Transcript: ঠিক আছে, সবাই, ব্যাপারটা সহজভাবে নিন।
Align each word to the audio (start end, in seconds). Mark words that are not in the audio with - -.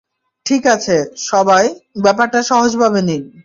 ঠিক 0.45 0.63
আছে, 0.67 0.95
সবাই, 1.29 1.65
ব্যাপারটা 2.03 2.39
সহজভাবে 2.43 2.99
নিন। 3.01 3.23